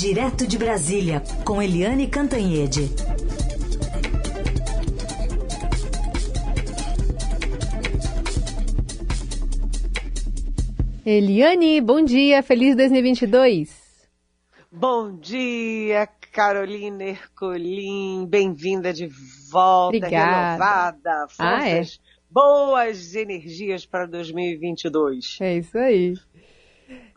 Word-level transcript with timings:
Direto 0.00 0.46
de 0.46 0.58
Brasília, 0.58 1.22
com 1.44 1.62
Eliane 1.62 2.06
Cantanhede. 2.06 2.90
Eliane, 11.04 11.80
bom 11.80 12.04
dia, 12.04 12.42
feliz 12.42 12.74
2022. 12.76 13.84
Bom 14.70 15.16
dia, 15.18 16.08
Carolina 16.32 17.04
Ercolim, 17.04 18.26
bem-vinda 18.28 18.92
de 18.92 19.08
volta, 19.50 19.96
Obrigada. 19.96 20.52
renovada, 20.52 21.28
forças, 21.28 21.38
Ah, 21.38 21.68
é? 21.68 21.82
boas 22.30 23.14
energias 23.14 23.86
para 23.86 24.06
2022. 24.06 25.38
É 25.40 25.58
isso 25.58 25.78
aí. 25.78 26.14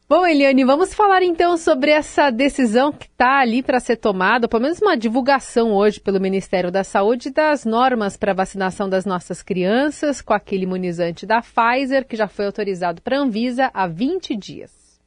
Bom, 0.09 0.25
Eliane, 0.25 0.65
vamos 0.65 0.91
falar 0.91 1.21
então 1.21 1.55
sobre 1.55 1.91
essa 1.91 2.31
decisão 2.31 2.91
que 2.91 3.05
está 3.05 3.41
ali 3.41 3.61
para 3.61 3.79
ser 3.79 3.95
tomada, 3.95 4.47
pelo 4.47 4.63
menos 4.63 4.81
uma 4.81 4.97
divulgação 4.97 5.71
hoje 5.71 5.99
pelo 5.99 6.19
Ministério 6.19 6.71
da 6.71 6.83
Saúde 6.83 7.29
das 7.29 7.63
normas 7.63 8.17
para 8.17 8.33
vacinação 8.33 8.89
das 8.89 9.05
nossas 9.05 9.43
crianças 9.43 10.19
com 10.19 10.33
aquele 10.33 10.63
imunizante 10.63 11.27
da 11.27 11.43
Pfizer, 11.43 12.07
que 12.07 12.15
já 12.15 12.27
foi 12.27 12.47
autorizado 12.47 13.03
para 13.03 13.19
a 13.19 13.21
Anvisa 13.21 13.69
há 13.71 13.85
20 13.85 14.35
dias. 14.35 14.99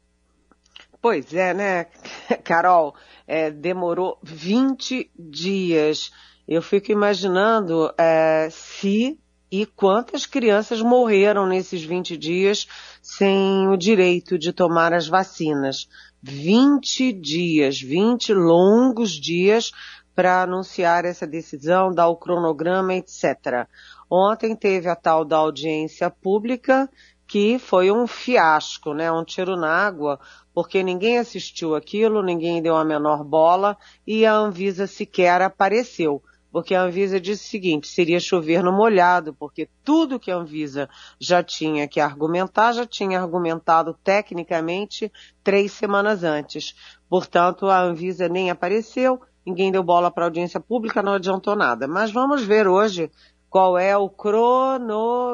Pois 1.01 1.35
é, 1.35 1.53
né, 1.53 1.87
Carol? 2.45 2.95
É, 3.27 3.51
demorou 3.51 4.21
20 4.23 5.11
dias. 5.19 6.13
Eu 6.47 6.63
fico 6.63 6.93
imaginando 6.93 7.93
é, 7.99 8.47
se 8.53 9.19
e 9.53 9.67
quantas 9.67 10.25
crianças 10.25 10.81
morreram 10.81 11.47
nesses 11.47 11.85
20 11.85 12.17
dias 12.17 12.67
sem 13.03 13.69
o 13.69 13.77
direito 13.77 14.39
de 14.39 14.51
tomar 14.51 14.95
as 14.95 15.07
vacinas. 15.07 15.91
20 16.23 17.13
dias, 17.13 17.79
20 17.79 18.33
longos 18.33 19.11
dias 19.11 19.71
para 20.15 20.43
anunciar 20.43 21.05
essa 21.05 21.27
decisão, 21.27 21.93
dar 21.93 22.09
o 22.09 22.17
cronograma, 22.17 22.95
etc. 22.95 23.69
Ontem 24.11 24.57
teve 24.57 24.89
a 24.89 24.97
tal 24.97 25.23
da 25.23 25.37
audiência 25.37 26.09
pública, 26.09 26.89
que 27.27 27.59
foi 27.59 27.91
um 27.91 28.07
fiasco, 28.07 28.95
né? 28.95 29.13
Um 29.13 29.25
tiro 29.25 29.55
na 29.55 29.69
água, 29.69 30.19
porque 30.55 30.83
ninguém 30.83 31.19
assistiu 31.19 31.75
aquilo, 31.75 32.23
ninguém 32.23 32.63
deu 32.63 32.75
a 32.75 32.85
menor 32.87 33.23
bola 33.23 33.77
e 34.07 34.25
a 34.25 34.35
Anvisa 34.35 34.87
sequer 34.87 35.43
apareceu 35.43 36.23
porque 36.53 36.75
a 36.75 36.83
Anvisa 36.83 37.19
disse 37.19 37.47
o 37.47 37.51
seguinte, 37.51 37.89
seria 37.89 38.21
chover 38.21 38.63
no 38.63 38.71
molhado, 38.71 39.33
porque 39.33 39.71
tudo 39.83 40.21
que 40.21 40.31
a 40.31 40.37
Anvisa 40.37 40.87
já 41.19 41.43
tinha 41.43 41.89
que 41.89 41.99
argumentar, 41.99 42.73
já 42.73 42.85
tinha 42.87 43.19
argumentado 43.19 43.97
tecnicamente 44.05 45.11
três 45.43 45.73
semanas 45.73 46.23
antes. 46.23 46.75
Portanto, 47.09 47.67
a 47.69 47.81
Anvisa 47.81 48.29
nem 48.29 48.51
apareceu, 48.51 49.19
ninguém 49.47 49.73
deu 49.73 49.83
bola 49.83 50.11
para 50.11 50.25
a 50.25 50.27
audiência 50.27 50.61
pública, 50.61 51.03
não 51.03 51.15
adiantou 51.15 51.57
nada. 51.57 51.89
Mas 51.89 52.13
vamos 52.13 52.43
ver 52.43 52.69
hoje 52.69 53.11
qual 53.49 53.79
é 53.79 53.97
o 53.97 54.11
cronograma. 54.11 55.33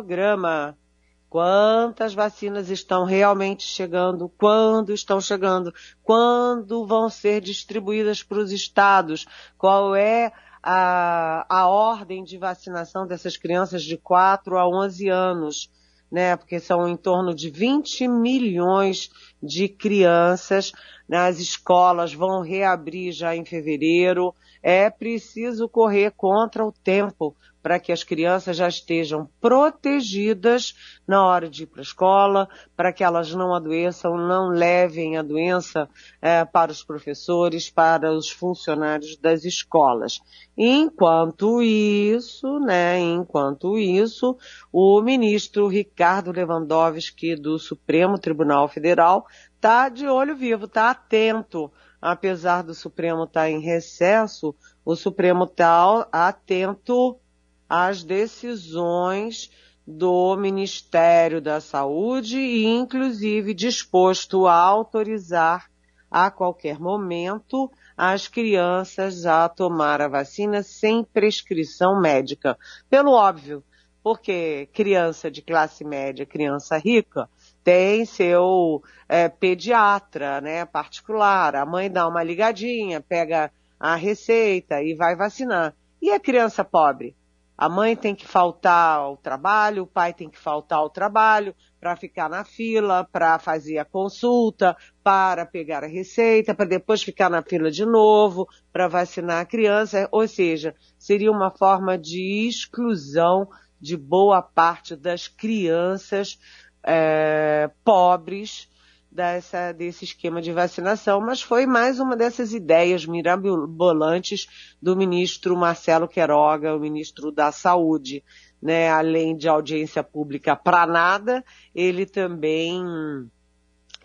Quantas 1.29 2.15
vacinas 2.15 2.71
estão 2.71 3.05
realmente 3.05 3.65
chegando? 3.65 4.31
Quando 4.39 4.95
estão 4.95 5.21
chegando? 5.21 5.75
Quando 6.03 6.87
vão 6.87 7.11
ser 7.11 7.43
distribuídas 7.43 8.23
para 8.23 8.39
os 8.39 8.51
estados? 8.51 9.27
Qual 9.59 9.95
é 9.95 10.33
a, 10.63 11.47
a 11.49 11.69
ordem 11.69 12.25
de 12.25 12.37
vacinação 12.39 13.07
dessas 13.07 13.37
crianças 13.37 13.83
de 13.83 13.97
4 13.97 14.59
a 14.59 14.69
11 14.69 15.09
anos, 15.09 15.71
né? 16.11 16.37
Porque 16.37 16.59
são 16.59 16.89
em 16.89 16.97
torno 16.97 17.35
de 17.35 17.51
20 17.51 18.09
milhões 18.09 19.11
de 19.43 19.69
crianças. 19.69 20.73
As 21.11 21.39
escolas 21.39 22.13
vão 22.13 22.43
reabrir 22.43 23.13
já 23.13 23.35
em 23.35 23.45
fevereiro. 23.45 24.35
É 24.63 24.91
preciso 24.91 25.69
correr 25.69 26.13
contra 26.17 26.65
o 26.65 26.73
tempo 26.73 27.35
para 27.63 27.79
que 27.79 27.93
as 27.93 28.05
crianças 28.05 28.57
já 28.57 28.69
estejam 28.69 29.29
protegidas 29.41 30.75
na 31.07 31.27
hora 31.27 31.51
de 31.51 31.65
ir 31.65 31.67
para 31.67 31.81
a 31.81 31.83
escola, 31.83 32.49
para 32.77 32.93
que 32.93 33.03
elas 33.03 33.35
não 33.35 33.55
adoeçam, 33.55 34.17
não 34.17 34.49
levem 34.49 35.17
a 35.17 35.23
doença 35.23 35.89
é, 36.23 36.45
para 36.45 36.71
os 36.71 36.83
professores, 36.85 37.69
para 37.69 38.13
os 38.13 38.31
funcionários 38.31 39.17
das 39.17 39.45
escolas. 39.45 40.21
Enquanto 40.57 41.63
isso, 41.63 42.59
né, 42.59 42.99
enquanto 43.01 43.77
isso, 43.79 44.37
o 44.73 45.03
ministro 45.03 45.69
Ricardo 45.69 46.33
Lewandowski 46.33 47.37
do 47.37 47.59
Supremo 47.59 48.19
Tribunal 48.19 48.69
Federal 48.69 49.27
está 49.59 49.89
de 49.89 50.07
olho 50.07 50.37
vivo, 50.37 50.67
está 50.67 50.91
atento 50.91 51.71
apesar 52.01 52.63
do 52.63 52.75
Supremo 52.75 53.25
estar 53.25 53.51
em 53.51 53.61
recesso, 53.61 54.55
o 54.85 54.95
Supremo 54.95 55.45
está 55.45 56.07
atento 56.13 57.19
às 57.69 58.03
decisões 58.03 59.51
do 59.87 60.37
Ministério 60.37 61.41
da 61.41 61.61
Saúde 61.61 62.39
e, 62.39 62.65
inclusive, 62.67 63.53
disposto 63.53 64.47
a 64.47 64.55
autorizar 64.55 65.69
a 66.11 66.31
qualquer 66.31 66.79
momento 66.79 67.71
as 67.97 68.29
crianças 68.29 69.27
a 69.27 69.49
tomar 69.49 70.01
a 70.01 70.09
vacina 70.09 70.63
sem 70.63 71.05
prescrição 71.05 72.01
médica. 72.01 72.57
Pelo 72.89 73.13
óbvio, 73.13 73.63
porque 74.03 74.69
criança 74.73 75.31
de 75.31 75.43
classe 75.43 75.85
média, 75.85 76.25
criança 76.25 76.79
rica, 76.79 77.29
tem 77.69 78.07
seu 78.07 78.83
é, 79.07 79.29
pediatra, 79.29 80.41
né, 80.41 80.65
particular. 80.65 81.55
A 81.55 81.67
mãe 81.67 81.91
dá 81.91 82.09
uma 82.09 82.23
ligadinha, 82.23 82.99
pega 82.99 83.53
a 83.79 83.95
receita 83.95 84.83
e 84.83 84.95
vai 84.95 85.15
vacinar. 85.15 85.75
E 86.01 86.11
a 86.11 86.19
criança 86.19 86.65
pobre? 86.65 87.15
A 87.59 87.69
mãe 87.69 87.95
tem 87.95 88.15
que 88.15 88.27
faltar 88.27 89.01
ao 89.01 89.19
trabalho, 89.19 89.83
o 89.83 89.87
pai 89.87 90.15
tem 90.15 90.31
que 90.31 90.39
faltar 90.39 90.79
ao 90.79 90.89
trabalho 90.89 91.55
para 91.79 91.95
ficar 91.95 92.31
na 92.31 92.43
fila, 92.43 93.07
para 93.13 93.39
fazer 93.39 93.77
a 93.77 93.85
consulta, 93.85 94.75
para 95.05 95.45
pegar 95.45 95.85
a 95.85 95.89
receita, 95.89 96.55
para 96.55 96.65
depois 96.65 97.03
ficar 97.03 97.29
na 97.29 97.43
fila 97.43 97.71
de 97.71 97.85
novo, 97.85 98.49
para 98.73 98.89
vacinar 98.89 99.43
a 99.43 99.45
criança. 99.45 100.09
Ou 100.11 100.27
seja, 100.27 100.75
seria 100.99 101.31
uma 101.31 101.51
forma 101.51 101.99
de 101.99 102.49
exclusão 102.49 103.47
de 103.79 103.95
boa 103.95 104.41
parte 104.41 104.97
das 104.97 105.29
crianças 105.29 106.39
é, 106.83 107.71
pobres 107.85 108.69
dessa, 109.11 109.73
desse 109.73 110.05
esquema 110.05 110.41
de 110.41 110.53
vacinação, 110.53 111.21
mas 111.21 111.43
foi 111.43 111.67
mais 111.67 111.99
uma 111.99 112.17
dessas 112.17 112.53
ideias 112.53 113.05
mirabolantes 113.05 114.47
do 114.81 114.95
ministro 114.95 115.57
Marcelo 115.57 116.07
Queiroga, 116.07 116.77
o 116.77 116.81
ministro 116.81 117.33
da 117.33 117.51
Saúde. 117.51 118.23
Né? 118.61 118.91
Além 118.91 119.37
de 119.37 119.49
audiência 119.49 120.03
pública 120.03 120.55
para 120.57 120.87
nada, 120.87 121.45
ele 121.75 122.05
também 122.07 122.83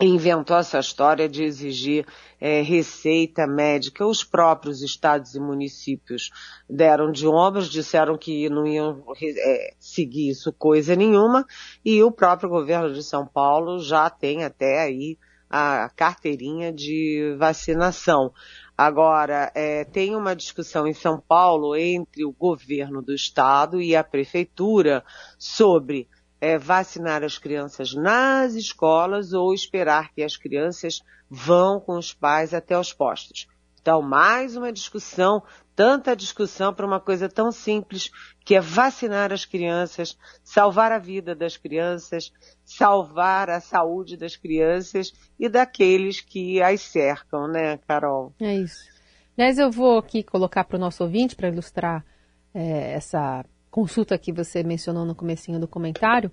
inventou 0.00 0.56
essa 0.56 0.78
história 0.78 1.28
de 1.28 1.44
exigir 1.44 2.06
é, 2.40 2.60
receita 2.62 3.46
médica. 3.46 4.06
Os 4.06 4.24
próprios 4.24 4.82
estados 4.82 5.34
e 5.34 5.40
municípios 5.40 6.30
deram 6.68 7.12
de 7.12 7.26
ombros, 7.26 7.70
disseram 7.70 8.18
que 8.18 8.48
não 8.48 8.66
iam 8.66 9.04
é, 9.22 9.74
seguir 9.78 10.30
isso 10.30 10.52
coisa 10.52 10.96
nenhuma, 10.96 11.46
e 11.84 12.02
o 12.02 12.10
próprio 12.10 12.48
governo 12.48 12.92
de 12.92 13.02
São 13.02 13.26
Paulo 13.26 13.78
já 13.78 14.10
tem 14.10 14.44
até 14.44 14.82
aí 14.82 15.16
a 15.48 15.88
carteirinha 15.94 16.72
de 16.72 17.36
vacinação. 17.38 18.32
Agora, 18.76 19.52
é, 19.54 19.84
tem 19.84 20.16
uma 20.16 20.34
discussão 20.34 20.84
em 20.84 20.92
São 20.92 21.20
Paulo 21.20 21.76
entre 21.76 22.24
o 22.24 22.32
governo 22.32 23.00
do 23.00 23.14
estado 23.14 23.80
e 23.80 23.94
a 23.94 24.02
prefeitura 24.02 25.04
sobre 25.38 26.08
é, 26.44 26.58
vacinar 26.58 27.24
as 27.24 27.38
crianças 27.38 27.94
nas 27.94 28.52
escolas 28.52 29.32
ou 29.32 29.54
esperar 29.54 30.12
que 30.12 30.22
as 30.22 30.36
crianças 30.36 31.00
vão 31.30 31.80
com 31.80 31.96
os 31.96 32.12
pais 32.12 32.52
até 32.52 32.78
os 32.78 32.92
postos. 32.92 33.48
Então, 33.80 34.02
mais 34.02 34.54
uma 34.54 34.70
discussão, 34.70 35.42
tanta 35.74 36.14
discussão 36.14 36.74
para 36.74 36.86
uma 36.86 37.00
coisa 37.00 37.30
tão 37.30 37.50
simples 37.50 38.10
que 38.44 38.54
é 38.54 38.60
vacinar 38.60 39.32
as 39.32 39.46
crianças, 39.46 40.18
salvar 40.42 40.92
a 40.92 40.98
vida 40.98 41.34
das 41.34 41.56
crianças, 41.56 42.30
salvar 42.62 43.48
a 43.48 43.60
saúde 43.60 44.14
das 44.14 44.36
crianças 44.36 45.14
e 45.40 45.48
daqueles 45.48 46.20
que 46.20 46.62
as 46.62 46.82
cercam, 46.82 47.48
né, 47.48 47.78
Carol? 47.88 48.34
É 48.38 48.54
isso. 48.54 48.84
Aliás, 49.36 49.58
eu 49.58 49.70
vou 49.70 49.98
aqui 49.98 50.22
colocar 50.22 50.64
para 50.64 50.76
o 50.76 50.80
nosso 50.80 51.02
ouvinte, 51.02 51.34
para 51.34 51.48
ilustrar 51.48 52.04
é, 52.52 52.92
essa 52.92 53.44
consulta 53.74 54.16
que 54.16 54.32
você 54.32 54.62
mencionou 54.62 55.04
no 55.04 55.16
comecinho 55.16 55.58
do 55.58 55.66
comentário, 55.66 56.30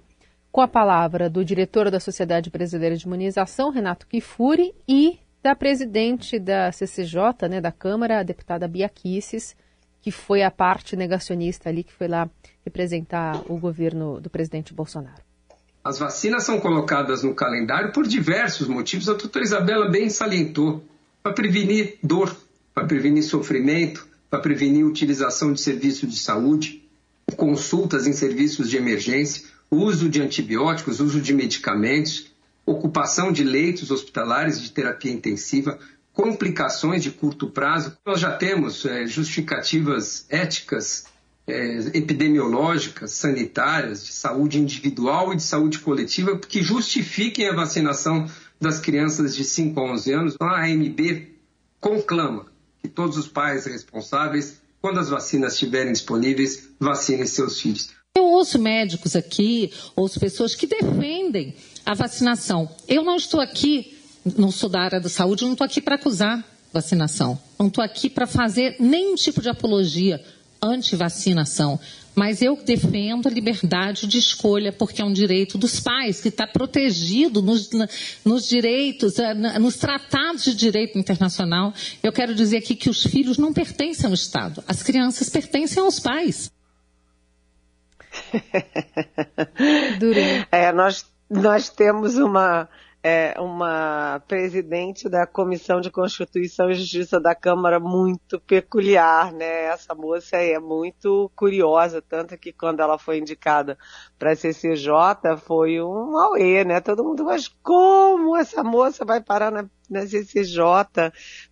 com 0.51 0.61
a 0.61 0.67
palavra 0.67 1.27
do 1.27 1.43
diretor 1.43 1.89
da 1.89 1.99
Sociedade 1.99 2.51
Brasileira 2.51 2.95
de 2.95 3.07
Imunização, 3.07 3.71
Renato 3.71 4.05
Kifuri, 4.05 4.75
e 4.87 5.17
da 5.41 5.55
presidente 5.55 6.37
da 6.37 6.71
CCJ, 6.71 7.49
né, 7.49 7.59
da 7.59 7.71
Câmara, 7.71 8.19
a 8.19 8.23
deputada 8.23 8.67
Bia 8.67 8.87
Kicis, 8.87 9.55
que 10.03 10.11
foi 10.11 10.43
a 10.43 10.51
parte 10.51 10.95
negacionista 10.95 11.67
ali, 11.67 11.83
que 11.83 11.91
foi 11.91 12.07
lá 12.07 12.29
representar 12.63 13.41
o 13.51 13.57
governo 13.57 14.21
do 14.21 14.29
presidente 14.29 14.71
Bolsonaro. 14.71 15.23
As 15.83 15.97
vacinas 15.97 16.43
são 16.43 16.59
colocadas 16.59 17.23
no 17.23 17.33
calendário 17.33 17.91
por 17.91 18.05
diversos 18.05 18.67
motivos, 18.67 19.09
a 19.09 19.13
doutora 19.13 19.43
Isabela 19.43 19.89
bem 19.89 20.11
salientou. 20.11 20.83
para 21.23 21.33
prevenir 21.33 21.97
dor, 22.03 22.35
para 22.71 22.85
prevenir 22.85 23.23
sofrimento, 23.23 24.07
para 24.29 24.39
prevenir 24.39 24.85
utilização 24.85 25.51
de 25.53 25.59
serviços 25.59 26.07
de 26.07 26.19
saúde, 26.19 26.80
consultas 27.35 28.07
em 28.07 28.13
serviços 28.13 28.69
de 28.69 28.77
emergência, 28.77 29.43
uso 29.69 30.09
de 30.09 30.21
antibióticos, 30.21 30.99
uso 30.99 31.21
de 31.21 31.33
medicamentos, 31.33 32.31
ocupação 32.65 33.31
de 33.31 33.43
leitos 33.43 33.91
hospitalares 33.91 34.61
de 34.61 34.71
terapia 34.71 35.11
intensiva, 35.11 35.79
complicações 36.13 37.03
de 37.03 37.11
curto 37.11 37.49
prazo. 37.49 37.97
Nós 38.05 38.19
já 38.19 38.31
temos 38.31 38.85
é, 38.85 39.05
justificativas 39.05 40.25
éticas, 40.29 41.05
é, 41.47 41.97
epidemiológicas, 41.97 43.11
sanitárias, 43.11 44.05
de 44.05 44.13
saúde 44.13 44.59
individual 44.59 45.33
e 45.33 45.37
de 45.37 45.43
saúde 45.43 45.79
coletiva 45.79 46.37
que 46.37 46.61
justifiquem 46.61 47.47
a 47.47 47.55
vacinação 47.55 48.29
das 48.59 48.79
crianças 48.79 49.35
de 49.35 49.43
5 49.43 49.79
a 49.79 49.83
11 49.93 50.13
anos. 50.13 50.35
A 50.39 50.65
AMB 50.65 51.27
conclama 51.79 52.45
que 52.81 52.87
todos 52.87 53.17
os 53.17 53.27
pais 53.27 53.65
responsáveis, 53.65 54.61
quando 54.81 54.99
as 54.99 55.09
vacinas 55.09 55.53
estiverem 55.53 55.93
disponíveis, 55.93 56.69
vacinem 56.79 57.25
seus 57.25 57.61
filhos. 57.61 57.89
Eu 58.15 58.25
ouço 58.25 58.59
médicos 58.59 59.15
aqui, 59.15 59.71
ouço 59.95 60.19
pessoas 60.19 60.55
que 60.55 60.67
defendem 60.67 61.55
a 61.85 61.93
vacinação. 61.93 62.69
Eu 62.87 63.03
não 63.03 63.15
estou 63.15 63.39
aqui, 63.39 63.97
não 64.37 64.51
sou 64.51 64.69
da 64.69 64.81
área 64.81 64.99
da 64.99 65.07
saúde, 65.07 65.45
não 65.45 65.53
estou 65.53 65.65
aqui 65.65 65.79
para 65.79 65.95
acusar 65.95 66.43
vacinação. 66.73 67.39
Não 67.59 67.67
estou 67.67 67.83
aqui 67.83 68.09
para 68.09 68.25
fazer 68.25 68.75
nenhum 68.79 69.15
tipo 69.15 69.41
de 69.41 69.49
apologia 69.49 70.23
anti-vacinação. 70.61 71.79
Mas 72.13 72.41
eu 72.41 72.57
defendo 72.57 73.27
a 73.27 73.31
liberdade 73.31 74.05
de 74.05 74.17
escolha, 74.17 74.71
porque 74.71 75.01
é 75.01 75.05
um 75.05 75.13
direito 75.13 75.57
dos 75.57 75.79
pais, 75.79 76.19
que 76.19 76.27
está 76.27 76.45
protegido 76.45 77.41
nos, 77.41 77.69
nos, 78.25 78.47
direitos, 78.47 79.17
eh, 79.17 79.33
nos 79.33 79.77
tratados 79.77 80.43
de 80.43 80.53
direito 80.53 80.99
internacional. 80.99 81.73
Eu 82.03 82.11
quero 82.11 82.35
dizer 82.35 82.57
aqui 82.57 82.75
que 82.75 82.89
os 82.89 83.03
filhos 83.03 83.37
não 83.37 83.53
pertencem 83.53 84.07
ao 84.07 84.13
Estado, 84.13 84.61
as 84.67 84.83
crianças 84.83 85.29
pertencem 85.29 85.81
aos 85.81 85.99
pais. 85.99 86.51
é, 90.51 90.71
nós, 90.73 91.05
nós 91.29 91.69
temos 91.69 92.17
uma, 92.17 92.67
é, 93.03 93.33
uma 93.39 94.21
presidente 94.27 95.09
da 95.09 95.25
Comissão 95.25 95.81
de 95.81 95.89
Constituição 95.89 96.69
e 96.69 96.75
Justiça 96.75 97.19
da 97.19 97.33
Câmara 97.33 97.79
muito 97.79 98.39
peculiar, 98.41 99.33
né? 99.33 99.65
Essa 99.65 99.95
moça 99.95 100.37
é 100.37 100.59
muito 100.59 101.31
curiosa, 101.35 102.01
tanto 102.01 102.37
que 102.37 102.53
quando 102.53 102.79
ela 102.79 102.99
foi 102.99 103.17
indicada 103.17 103.77
para 104.19 104.33
a 104.33 104.35
CCJ 104.35 105.37
foi 105.43 105.81
um 105.81 106.15
auê, 106.15 106.63
né? 106.63 106.79
Todo 106.79 107.03
mundo, 107.03 107.25
mas 107.25 107.47
como 107.47 108.37
essa 108.37 108.63
moça 108.63 109.03
vai 109.03 109.19
parar 109.19 109.51
na, 109.51 109.65
na 109.89 110.05
CCJ, 110.05 110.61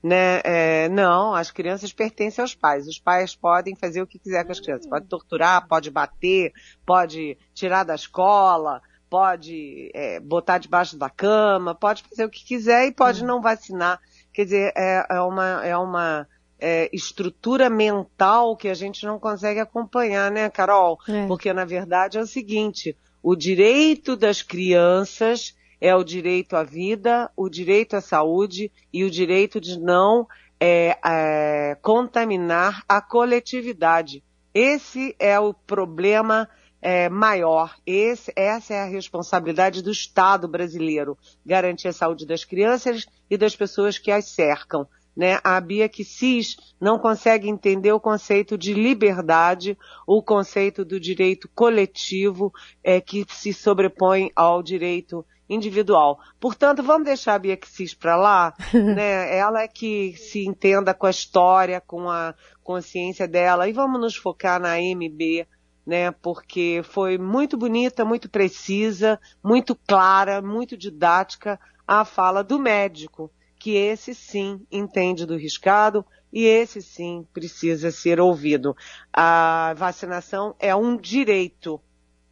né? 0.04 0.42
É, 0.44 0.90
não, 0.90 1.34
as 1.34 1.50
crianças 1.50 1.92
pertencem 1.92 2.44
aos 2.44 2.54
pais. 2.54 2.88
Os 2.88 3.00
pais 3.00 3.36
podem 3.36 3.76
fazer 3.76 4.04
o 4.04 4.08
que 4.08 4.20
quiser 4.20 4.46
com 4.46 4.52
as 4.52 4.60
crianças. 4.60 4.88
Pode 4.88 5.08
torturar, 5.08 5.68
pode 5.68 5.90
bater, 5.90 6.54
pode 6.86 7.40
tirar 7.56 7.84
da 7.84 7.96
escola, 7.96 8.84
pode 9.10 9.90
é, 9.94 10.20
botar 10.20 10.58
debaixo 10.58 10.98
da 10.98 11.10
cama, 11.10 11.74
pode 11.74 12.04
fazer 12.04 12.26
o 12.26 12.30
que 12.30 12.46
quiser 12.46 12.88
e 12.88 12.92
pode 12.92 13.24
hum. 13.24 13.28
não 13.28 13.42
vacinar. 13.42 14.00
Quer 14.34 14.44
dizer, 14.46 14.74
é, 14.76 15.06
é 15.10 15.22
uma, 15.22 15.66
é 15.66 15.76
uma 15.76 16.28
é, 16.60 16.90
estrutura 16.94 17.70
mental 17.70 18.56
que 18.56 18.68
a 18.68 18.74
gente 18.74 19.06
não 19.06 19.20
consegue 19.20 19.60
acompanhar, 19.60 20.30
né, 20.30 20.50
Carol? 20.50 21.00
É. 21.08 21.26
Porque, 21.28 21.52
na 21.52 21.66
verdade, 21.66 22.18
é 22.18 22.22
o 22.22 22.28
seguinte, 22.28 22.96
o 23.24 23.36
direito 23.36 24.16
das 24.16 24.42
crianças 24.42 25.56
é 25.82 25.96
o 25.96 26.04
direito 26.04 26.56
à 26.56 26.64
vida, 26.64 27.32
o 27.36 27.50
direito 27.50 27.96
à 27.96 28.02
saúde 28.02 28.72
e 28.92 29.04
o 29.04 29.10
direito 29.10 29.60
de 29.60 29.80
não 29.80 30.28
é, 30.60 30.98
é, 31.04 31.78
contaminar 31.82 32.84
a 32.88 33.02
coletividade. 33.02 34.22
Esse 34.54 35.16
é 35.18 35.40
o 35.40 35.54
problema 35.54 36.50
é, 36.82 37.10
maior. 37.10 37.76
Esse, 37.86 38.32
essa 38.36 38.74
é 38.74 38.82
a 38.82 38.90
responsabilidade 38.90 39.82
do 39.82 39.92
Estado 39.92 40.48
brasileiro, 40.48 41.18
garantir 41.46 41.88
a 41.88 41.94
saúde 41.94 42.26
das 42.26 42.44
crianças 42.44 43.06
e 43.30 43.38
das 43.38 43.56
pessoas 43.56 43.98
que 43.98 44.12
as 44.12 44.26
cercam. 44.26 44.88
Né? 45.16 45.40
A 45.44 45.60
Bia 45.60 45.90
Kicis 45.90 46.56
não 46.80 46.98
consegue 46.98 47.50
entender 47.50 47.92
o 47.92 48.00
conceito 48.00 48.58
de 48.58 48.74
liberdade, 48.74 49.78
o 50.08 50.24
conceito 50.24 50.86
do 50.86 51.00
direito 51.00 51.50
coletivo 51.54 52.54
é, 52.84 53.02
que 53.02 53.26
se 53.28 53.52
sobrepõe 53.52 54.32
ao 54.36 54.64
direito 54.64 55.26
individual. 55.50 56.20
Portanto, 56.40 56.84
vamos 56.84 57.06
deixar 57.06 57.34
a 57.34 57.40
Bia 57.40 57.58
Kicis 57.58 57.94
para 57.94 58.16
lá, 58.16 58.54
né? 58.72 59.36
Ela 59.36 59.64
é 59.64 59.68
que 59.68 60.16
se 60.16 60.46
entenda 60.46 60.94
com 60.94 61.08
a 61.08 61.12
história, 61.12 61.82
com 61.82 62.10
a 62.10 62.36
consciência 62.64 63.28
dela, 63.28 63.68
e 63.68 63.74
vamos 63.74 64.00
nos 64.00 64.16
focar 64.16 64.62
na 64.62 64.78
MB, 64.78 65.48
né? 65.86 66.12
Porque 66.12 66.82
foi 66.84 67.18
muito 67.18 67.58
bonita, 67.58 68.06
muito 68.06 68.30
precisa, 68.30 69.20
muito 69.44 69.76
clara, 69.76 70.42
muito 70.42 70.78
didática 70.78 71.60
a 71.88 72.06
fala 72.06 72.44
do 72.44 72.60
médico, 72.60 73.32
que 73.58 73.72
esse 73.72 74.14
sim 74.14 74.62
entende 74.72 75.26
do 75.26 75.36
riscado 75.36 76.06
e 76.32 76.46
esse 76.46 76.82
sim 76.82 77.26
precisa 77.34 77.92
ser 77.92 78.20
ouvido. 78.20 78.76
A 79.12 79.74
vacinação 79.76 80.56
é 80.60 80.76
um 80.76 80.96
direito 80.96 81.82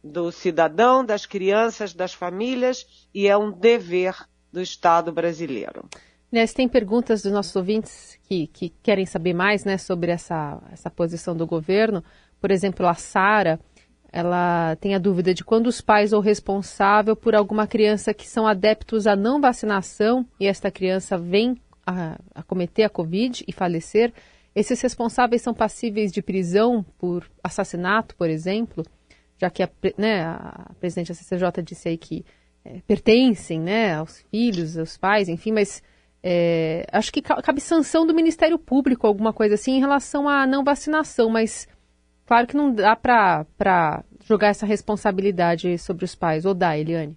do 0.02 0.30
cidadão, 0.30 1.04
das 1.04 1.26
crianças, 1.26 1.92
das 1.92 2.14
famílias 2.14 2.86
e 3.12 3.26
é 3.26 3.36
um 3.36 3.50
dever 3.50 4.14
do 4.52 4.60
Estado 4.60 5.12
brasileiro. 5.12 5.88
Nes, 6.30 6.52
tem 6.52 6.68
perguntas 6.68 7.22
dos 7.22 7.32
nossos 7.32 7.56
ouvintes 7.56 8.18
que, 8.24 8.46
que 8.48 8.68
querem 8.82 9.06
saber 9.06 9.32
mais 9.32 9.64
né, 9.64 9.78
sobre 9.78 10.10
essa, 10.10 10.62
essa 10.70 10.90
posição 10.90 11.34
do 11.34 11.46
governo. 11.46 12.04
Por 12.40 12.50
exemplo, 12.50 12.86
a 12.86 12.94
Sara, 12.94 13.58
ela 14.12 14.76
tem 14.76 14.94
a 14.94 14.98
dúvida 14.98 15.34
de 15.34 15.44
quando 15.44 15.66
os 15.66 15.80
pais 15.80 16.12
ou 16.12 16.20
responsável 16.20 17.14
por 17.14 17.34
alguma 17.34 17.66
criança 17.66 18.14
que 18.14 18.26
são 18.26 18.46
adeptos 18.46 19.06
à 19.06 19.14
não 19.14 19.40
vacinação 19.40 20.26
e 20.40 20.46
esta 20.46 20.70
criança 20.70 21.18
vem 21.18 21.56
a, 21.86 22.18
a 22.34 22.42
cometer 22.42 22.84
a 22.84 22.88
Covid 22.88 23.44
e 23.46 23.52
falecer, 23.52 24.12
esses 24.54 24.80
responsáveis 24.80 25.42
são 25.42 25.54
passíveis 25.54 26.10
de 26.10 26.20
prisão 26.20 26.84
por 26.98 27.30
assassinato, 27.42 28.16
por 28.16 28.28
exemplo, 28.28 28.84
já 29.40 29.48
que 29.48 29.62
a, 29.62 29.70
né, 29.96 30.24
a 30.24 30.72
presidente 30.80 31.08
da 31.08 31.14
CCJ 31.14 31.62
disse 31.62 31.88
aí 31.88 31.96
que 31.96 32.24
é, 32.64 32.80
pertencem 32.86 33.60
né, 33.60 33.94
aos 33.94 34.20
filhos, 34.30 34.76
aos 34.76 34.96
pais, 34.96 35.28
enfim, 35.28 35.52
mas 35.52 35.82
é, 36.22 36.84
acho 36.90 37.12
que 37.12 37.22
cabe 37.22 37.60
sanção 37.60 38.06
do 38.06 38.14
Ministério 38.14 38.58
Público, 38.58 39.06
alguma 39.06 39.32
coisa 39.32 39.54
assim, 39.54 39.76
em 39.76 39.80
relação 39.80 40.28
à 40.28 40.46
não 40.46 40.64
vacinação, 40.64 41.30
mas 41.30 41.68
Claro 42.28 42.46
que 42.46 42.58
não 42.58 42.70
dá 42.70 42.94
para 42.94 44.04
jogar 44.26 44.48
essa 44.48 44.66
responsabilidade 44.66 45.78
sobre 45.78 46.04
os 46.04 46.14
pais. 46.14 46.44
Ou 46.44 46.52
dá, 46.52 46.76
Eliane? 46.76 47.16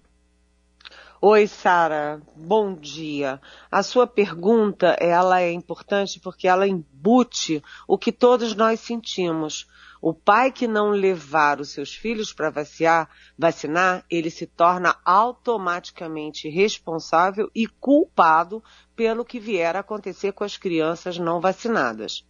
Oi, 1.20 1.46
Sara. 1.46 2.22
Bom 2.34 2.74
dia. 2.74 3.38
A 3.70 3.82
sua 3.82 4.06
pergunta, 4.06 4.96
ela 4.98 5.42
é 5.42 5.52
importante 5.52 6.18
porque 6.18 6.48
ela 6.48 6.66
embute 6.66 7.62
o 7.86 7.98
que 7.98 8.10
todos 8.10 8.54
nós 8.56 8.80
sentimos. 8.80 9.68
O 10.00 10.14
pai 10.14 10.50
que 10.50 10.66
não 10.66 10.88
levar 10.88 11.60
os 11.60 11.68
seus 11.68 11.94
filhos 11.94 12.32
para 12.32 12.48
vacinar, 12.48 13.10
vacinar, 13.38 14.06
ele 14.08 14.30
se 14.30 14.46
torna 14.46 14.96
automaticamente 15.04 16.48
responsável 16.48 17.50
e 17.54 17.66
culpado 17.66 18.64
pelo 18.96 19.26
que 19.26 19.38
vier 19.38 19.76
a 19.76 19.80
acontecer 19.80 20.32
com 20.32 20.42
as 20.42 20.56
crianças 20.56 21.18
não 21.18 21.38
vacinadas. 21.38 22.24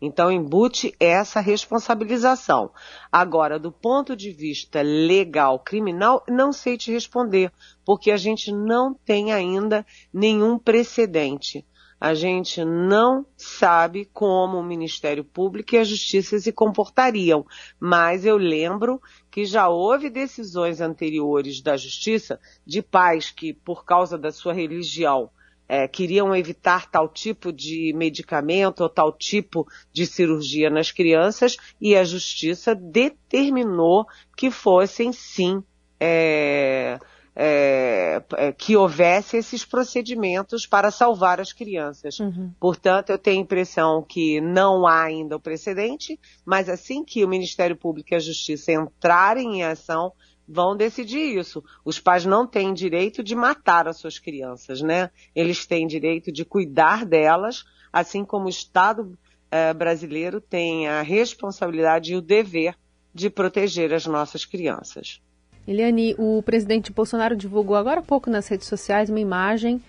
Então, 0.00 0.30
embute 0.30 0.94
essa 1.00 1.40
responsabilização. 1.40 2.70
Agora, 3.10 3.58
do 3.58 3.72
ponto 3.72 4.14
de 4.14 4.30
vista 4.30 4.82
legal, 4.82 5.58
criminal, 5.58 6.22
não 6.28 6.52
sei 6.52 6.76
te 6.76 6.92
responder, 6.92 7.50
porque 7.84 8.10
a 8.10 8.16
gente 8.16 8.52
não 8.52 8.92
tem 8.92 9.32
ainda 9.32 9.86
nenhum 10.12 10.58
precedente. 10.58 11.64
A 11.98 12.12
gente 12.12 12.62
não 12.62 13.24
sabe 13.38 14.04
como 14.12 14.58
o 14.58 14.62
Ministério 14.62 15.24
Público 15.24 15.74
e 15.74 15.78
a 15.78 15.84
Justiça 15.84 16.38
se 16.38 16.52
comportariam, 16.52 17.46
mas 17.80 18.26
eu 18.26 18.36
lembro 18.36 19.00
que 19.30 19.46
já 19.46 19.68
houve 19.68 20.10
decisões 20.10 20.82
anteriores 20.82 21.62
da 21.62 21.74
Justiça 21.74 22.38
de 22.66 22.82
pais 22.82 23.30
que, 23.30 23.54
por 23.54 23.86
causa 23.86 24.18
da 24.18 24.30
sua 24.30 24.52
religião, 24.52 25.30
é, 25.68 25.88
queriam 25.88 26.34
evitar 26.34 26.90
tal 26.90 27.08
tipo 27.08 27.52
de 27.52 27.92
medicamento 27.94 28.80
ou 28.80 28.88
tal 28.88 29.12
tipo 29.12 29.66
de 29.92 30.06
cirurgia 30.06 30.70
nas 30.70 30.90
crianças 30.90 31.56
e 31.80 31.96
a 31.96 32.04
justiça 32.04 32.74
determinou 32.74 34.06
que 34.36 34.50
fossem 34.50 35.12
sim 35.12 35.62
é, 35.98 36.98
é, 37.34 38.22
é 38.36 38.52
que 38.52 38.76
houvesse 38.76 39.36
esses 39.36 39.64
procedimentos 39.64 40.66
para 40.66 40.90
salvar 40.90 41.38
as 41.40 41.52
crianças. 41.52 42.18
Uhum. 42.18 42.52
Portanto, 42.58 43.10
eu 43.10 43.18
tenho 43.18 43.40
a 43.40 43.42
impressão 43.42 44.02
que 44.02 44.40
não 44.40 44.86
há 44.86 45.02
ainda 45.02 45.36
o 45.36 45.40
precedente, 45.40 46.18
mas 46.44 46.68
assim 46.68 47.04
que 47.04 47.24
o 47.24 47.28
Ministério 47.28 47.76
Público 47.76 48.12
e 48.12 48.16
a 48.16 48.20
Justiça 48.20 48.72
entrarem 48.72 49.58
em 49.58 49.64
ação, 49.64 50.12
vão 50.48 50.76
decidir 50.76 51.38
isso. 51.38 51.62
Os 51.84 51.98
pais 51.98 52.24
não 52.24 52.46
têm 52.46 52.72
direito 52.72 53.22
de 53.22 53.34
matar 53.34 53.88
as 53.88 53.98
suas 53.98 54.18
crianças, 54.18 54.80
né? 54.80 55.10
Eles 55.34 55.66
têm 55.66 55.86
direito 55.86 56.30
de 56.30 56.44
cuidar 56.44 57.04
delas, 57.04 57.64
assim 57.92 58.24
como 58.24 58.46
o 58.46 58.50
Estado 58.50 59.18
eh, 59.50 59.74
brasileiro 59.74 60.40
tem 60.40 60.88
a 60.88 61.02
responsabilidade 61.02 62.12
e 62.12 62.16
o 62.16 62.22
dever 62.22 62.76
de 63.12 63.30
proteger 63.30 63.92
as 63.92 64.06
nossas 64.06 64.44
crianças. 64.44 65.20
Eliane, 65.66 66.14
o 66.18 66.42
presidente 66.42 66.92
Bolsonaro 66.92 67.34
divulgou 67.34 67.76
agora 67.76 68.00
há 68.00 68.02
pouco 68.02 68.30
nas 68.30 68.46
redes 68.46 68.68
sociais 68.68 69.10
uma 69.10 69.18
imagem 69.18 69.82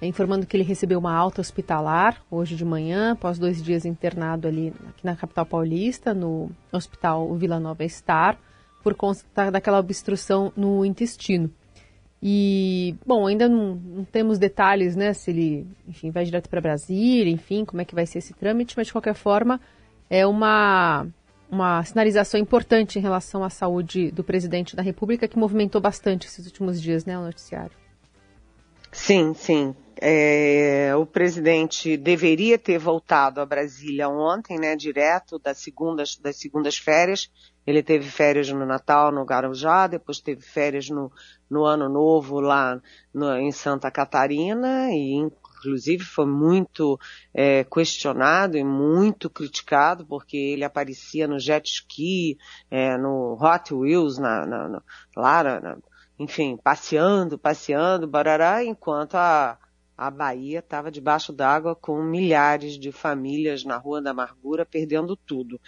informando 0.00 0.46
que 0.46 0.56
ele 0.56 0.64
recebeu 0.64 0.98
uma 0.98 1.12
alta 1.12 1.40
hospitalar 1.40 2.22
hoje 2.30 2.54
de 2.54 2.64
manhã, 2.64 3.12
após 3.12 3.38
dois 3.38 3.62
dias 3.62 3.84
internado 3.84 4.46
ali 4.46 4.72
aqui 4.88 5.04
na 5.04 5.16
capital 5.16 5.44
paulista, 5.44 6.14
no 6.14 6.50
Hospital 6.72 7.34
Vila 7.34 7.58
Nova 7.58 7.86
Star 7.88 8.38
por 8.88 8.94
conta 8.94 9.50
daquela 9.50 9.78
obstrução 9.78 10.50
no 10.56 10.82
intestino. 10.82 11.50
E, 12.22 12.96
bom, 13.06 13.26
ainda 13.26 13.46
não, 13.46 13.74
não, 13.74 14.04
temos 14.04 14.38
detalhes, 14.38 14.96
né, 14.96 15.12
se 15.12 15.30
ele, 15.30 15.66
enfim, 15.86 16.10
vai 16.10 16.24
direto 16.24 16.48
para 16.48 16.60
Brasília, 16.60 17.30
enfim, 17.30 17.66
como 17.66 17.82
é 17.82 17.84
que 17.84 17.94
vai 17.94 18.06
ser 18.06 18.18
esse 18.18 18.32
trâmite, 18.32 18.74
mas 18.76 18.86
de 18.86 18.92
qualquer 18.92 19.14
forma 19.14 19.60
é 20.08 20.26
uma, 20.26 21.06
uma 21.50 21.84
sinalização 21.84 22.40
importante 22.40 22.98
em 22.98 23.02
relação 23.02 23.44
à 23.44 23.50
saúde 23.50 24.10
do 24.10 24.24
presidente 24.24 24.74
da 24.74 24.82
República, 24.82 25.28
que 25.28 25.38
movimentou 25.38 25.80
bastante 25.80 26.26
esses 26.26 26.46
últimos 26.46 26.80
dias, 26.80 27.04
né, 27.04 27.16
o 27.18 27.22
noticiário. 27.22 27.76
Sim, 28.92 29.34
sim. 29.34 29.74
É, 30.00 30.94
o 30.96 31.04
presidente 31.04 31.96
deveria 31.96 32.56
ter 32.56 32.78
voltado 32.78 33.40
a 33.40 33.46
Brasília 33.46 34.08
ontem, 34.08 34.56
né, 34.58 34.76
direto 34.76 35.38
das 35.40 35.58
segundas, 35.58 36.16
das 36.16 36.36
segundas 36.36 36.78
férias, 36.78 37.28
ele 37.66 37.82
teve 37.82 38.08
férias 38.08 38.48
no 38.48 38.64
Natal, 38.64 39.10
no 39.10 39.24
Guarujá, 39.24 39.88
depois 39.88 40.20
teve 40.20 40.40
férias 40.40 40.88
no, 40.88 41.12
no 41.50 41.64
Ano 41.64 41.88
Novo 41.88 42.40
lá 42.40 42.80
no, 43.12 43.36
em 43.36 43.50
Santa 43.50 43.90
Catarina 43.90 44.88
e 44.90 45.14
inclusive 45.14 46.04
foi 46.04 46.26
muito 46.26 46.98
é, 47.34 47.64
questionado 47.64 48.56
e 48.56 48.62
muito 48.62 49.28
criticado 49.28 50.06
porque 50.06 50.36
ele 50.36 50.64
aparecia 50.64 51.26
no 51.26 51.38
jet 51.38 51.68
ski, 51.68 52.38
é, 52.70 52.96
no 52.96 53.36
Hot 53.38 53.74
Wheels, 53.74 54.16
na, 54.16 54.46
na, 54.46 54.68
na 54.68 54.82
lá, 55.16 55.42
na, 55.42 55.76
enfim, 56.18 56.56
passeando, 56.56 57.38
passeando, 57.38 58.06
barará, 58.06 58.64
enquanto 58.64 59.14
a, 59.14 59.58
a 59.96 60.10
Bahia 60.10 60.58
estava 60.60 60.90
debaixo 60.90 61.32
d'água 61.32 61.76
com 61.76 62.02
milhares 62.02 62.78
de 62.78 62.90
famílias 62.90 63.64
na 63.64 63.76
Rua 63.76 64.02
da 64.02 64.10
Amargura 64.10 64.66
perdendo 64.66 65.16
tudo 65.16 65.60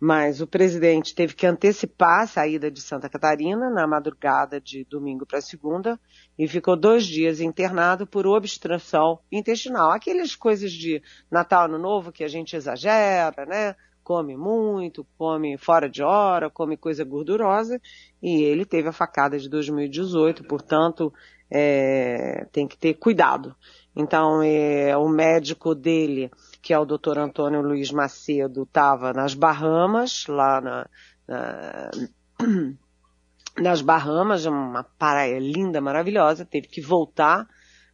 mas 0.00 0.40
o 0.40 0.46
presidente 0.46 1.14
teve 1.14 1.34
que 1.34 1.46
antecipar 1.46 2.22
a 2.22 2.26
saída 2.26 2.70
de 2.70 2.80
Santa 2.80 3.08
Catarina 3.08 3.68
na 3.68 3.86
madrugada 3.86 4.60
de 4.60 4.84
domingo 4.84 5.26
para 5.26 5.40
segunda 5.40 5.98
e 6.38 6.46
ficou 6.46 6.76
dois 6.76 7.04
dias 7.04 7.40
internado 7.40 8.06
por 8.06 8.26
obstrução 8.26 9.18
intestinal. 9.30 9.90
Aquelas 9.90 10.36
coisas 10.36 10.70
de 10.70 11.02
Natal, 11.30 11.64
Ano 11.64 11.78
Novo 11.78 12.12
que 12.12 12.22
a 12.22 12.28
gente 12.28 12.54
exagera, 12.54 13.44
né? 13.44 13.74
Come 14.08 14.38
muito, 14.38 15.06
come 15.18 15.58
fora 15.58 15.86
de 15.86 16.02
hora, 16.02 16.48
come 16.48 16.78
coisa 16.78 17.04
gordurosa 17.04 17.78
e 18.22 18.42
ele 18.42 18.64
teve 18.64 18.88
a 18.88 18.92
facada 18.92 19.38
de 19.38 19.50
2018, 19.50 20.44
portanto, 20.44 21.12
é, 21.50 22.46
tem 22.50 22.66
que 22.66 22.78
ter 22.78 22.94
cuidado. 22.94 23.54
Então, 23.94 24.40
é, 24.42 24.96
o 24.96 25.10
médico 25.10 25.74
dele 25.74 26.30
que 26.62 26.72
é 26.72 26.78
o 26.78 26.84
doutor 26.84 27.18
Antônio 27.18 27.62
Luiz 27.62 27.90
Macedo, 27.90 28.62
estava 28.62 29.12
nas 29.12 29.34
Bahamas, 29.34 30.26
lá 30.26 30.60
na, 30.60 30.86
na, 31.26 31.90
nas 33.60 33.80
Bahamas, 33.80 34.46
uma 34.46 34.84
praia 34.98 35.38
linda, 35.38 35.80
maravilhosa, 35.80 36.44
teve 36.44 36.68
que 36.68 36.80
voltar, 36.80 37.46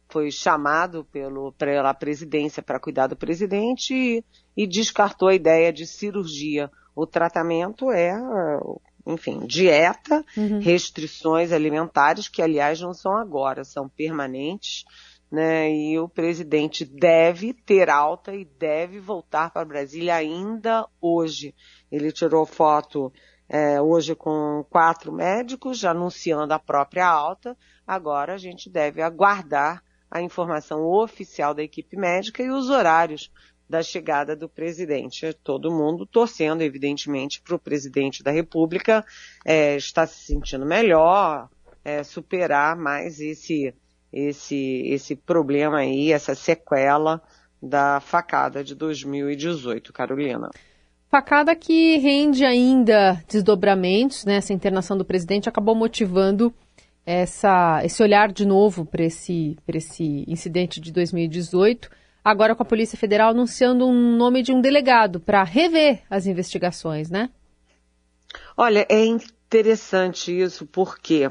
foi 0.09 0.31
chamado 0.31 1.05
pelo, 1.05 1.51
pela 1.53 1.93
presidência 1.93 2.61
para 2.61 2.79
cuidar 2.79 3.07
do 3.07 3.15
presidente 3.15 3.93
e, 3.93 4.23
e 4.55 4.67
descartou 4.67 5.27
a 5.27 5.35
ideia 5.35 5.71
de 5.71 5.85
cirurgia. 5.85 6.69
O 6.95 7.05
tratamento 7.05 7.91
é, 7.91 8.13
enfim, 9.05 9.45
dieta, 9.45 10.23
uhum. 10.37 10.59
restrições 10.59 11.51
alimentares, 11.51 12.27
que 12.27 12.41
aliás 12.41 12.79
não 12.79 12.93
são 12.93 13.17
agora, 13.17 13.63
são 13.63 13.89
permanentes 13.89 14.85
né? 15.31 15.69
E 15.69 15.99
o 15.99 16.07
presidente 16.07 16.85
deve 16.85 17.53
ter 17.53 17.89
alta 17.89 18.33
e 18.33 18.45
deve 18.45 18.99
voltar 18.99 19.51
para 19.51 19.65
Brasília 19.65 20.15
ainda 20.15 20.87
hoje. 21.01 21.53
Ele 21.91 22.11
tirou 22.11 22.45
foto 22.45 23.11
é, 23.49 23.81
hoje 23.81 24.15
com 24.15 24.65
quatro 24.69 25.11
médicos, 25.11 25.83
anunciando 25.83 26.53
a 26.53 26.59
própria 26.59 27.07
alta. 27.07 27.57
Agora 27.85 28.33
a 28.33 28.37
gente 28.37 28.69
deve 28.69 29.01
aguardar 29.01 29.83
a 30.15 30.21
informação 30.21 30.85
oficial 30.85 31.53
da 31.53 31.61
equipe 31.61 31.97
médica 31.97 32.41
e 32.41 32.49
os 32.49 32.69
horários 32.69 33.29
da 33.69 33.83
chegada 33.83 34.33
do 34.33 34.47
presidente. 34.47 35.33
Todo 35.43 35.69
mundo 35.69 36.05
torcendo, 36.05 36.61
evidentemente, 36.61 37.41
para 37.41 37.53
o 37.53 37.59
presidente 37.59 38.23
da 38.23 38.31
República 38.31 39.05
é, 39.43 39.75
estar 39.75 40.07
se 40.07 40.25
sentindo 40.25 40.65
melhor, 40.65 41.49
é, 41.83 42.01
superar 42.01 42.77
mais 42.77 43.19
esse 43.19 43.75
esse, 44.13 44.83
esse 44.85 45.13
problema 45.13 45.79
aí, 45.79 46.13
essa 46.13 46.33
sequela 46.33 47.21
da 47.61 47.99
facada 47.99 48.63
de 48.63 48.73
2018, 48.73 49.91
Carolina. 49.91 50.49
Facada 51.11 51.53
que 51.53 51.97
rende 51.97 52.45
ainda 52.45 53.21
desdobramentos, 53.27 54.23
né? 54.23 54.37
Essa 54.37 54.53
internação 54.53 54.97
do 54.97 55.03
presidente 55.03 55.49
acabou 55.49 55.75
motivando 55.75 56.53
essa, 57.05 57.81
esse 57.83 58.01
olhar 58.01 58.31
de 58.31 58.45
novo 58.45 58.85
para 58.85 59.03
esse, 59.03 59.57
esse 59.67 60.25
incidente 60.27 60.79
de 60.79 60.91
2018. 60.91 61.89
Agora 62.23 62.55
com 62.55 62.63
a 62.63 62.65
Polícia 62.65 62.97
Federal 62.97 63.29
anunciando 63.29 63.87
um 63.87 64.17
nome 64.17 64.41
de 64.41 64.51
um 64.51 64.59
delegado 64.61 65.19
para 65.19 65.43
rever 65.43 66.01
as 66.09 66.25
investigações, 66.25 67.09
né? 67.09 67.29
Olha, 68.57 68.85
é 68.89 69.05
interessante 69.05 70.37
isso, 70.37 70.65
por 70.65 70.97
quê? 70.97 71.29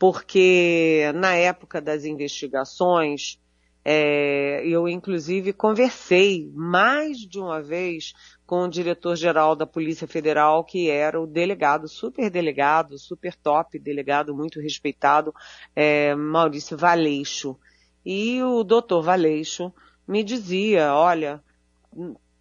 porque 0.00 1.12
na 1.14 1.34
época 1.34 1.78
das 1.78 2.06
investigações, 2.06 3.38
é, 3.84 4.62
eu 4.66 4.88
inclusive 4.88 5.52
conversei 5.52 6.50
mais 6.54 7.18
de 7.18 7.38
uma 7.38 7.62
vez 7.62 8.12
com 8.46 8.64
o 8.64 8.68
diretor-geral 8.68 9.56
da 9.56 9.66
Polícia 9.66 10.06
Federal, 10.06 10.64
que 10.64 10.90
era 10.90 11.20
o 11.20 11.26
delegado, 11.26 11.88
super 11.88 12.28
delegado, 12.28 12.98
super 12.98 13.34
top, 13.34 13.78
delegado 13.78 14.34
muito 14.34 14.60
respeitado, 14.60 15.34
é, 15.74 16.14
Maurício 16.14 16.76
Valeixo. 16.76 17.56
E 18.04 18.42
o 18.42 18.62
doutor 18.64 19.02
Valeixo 19.02 19.72
me 20.06 20.24
dizia, 20.24 20.94
olha, 20.94 21.42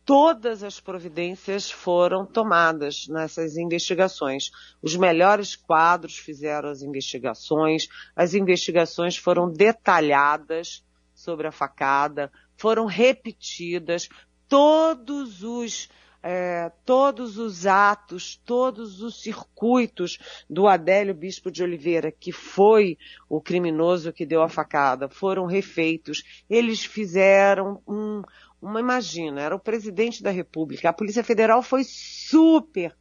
todas 0.04 0.64
as 0.64 0.80
providências 0.80 1.70
foram 1.70 2.26
tomadas 2.26 3.08
nessas 3.08 3.56
investigações. 3.56 4.50
Os 4.82 4.96
melhores 4.96 5.56
quadros 5.56 6.18
fizeram 6.18 6.70
as 6.70 6.82
investigações, 6.82 7.88
as 8.16 8.34
investigações 8.34 9.16
foram 9.16 9.48
detalhadas 9.48 10.84
sobre 11.20 11.48
a 11.48 11.52
facada, 11.52 12.32
foram 12.56 12.86
repetidas, 12.86 14.08
todos 14.48 15.44
os 15.44 15.90
é, 16.22 16.70
todos 16.84 17.38
os 17.38 17.66
atos, 17.66 18.42
todos 18.44 19.02
os 19.02 19.22
circuitos 19.22 20.18
do 20.50 20.68
Adélio 20.68 21.14
Bispo 21.14 21.50
de 21.50 21.64
Oliveira, 21.64 22.12
que 22.12 22.32
foi 22.32 22.98
o 23.30 23.40
criminoso 23.40 24.12
que 24.12 24.26
deu 24.26 24.42
a 24.42 24.50
facada, 24.50 25.08
foram 25.08 25.46
refeitos. 25.46 26.24
Eles 26.50 26.84
fizeram 26.84 27.82
um, 27.88 28.22
uma 28.62 28.82
imagina, 28.82 29.40
era 29.40 29.56
o 29.56 29.60
presidente 29.60 30.22
da 30.22 30.32
República. 30.32 30.90
A 30.90 30.94
Polícia 30.94 31.24
Federal 31.24 31.64
foi 31.64 31.84
super 31.86 32.94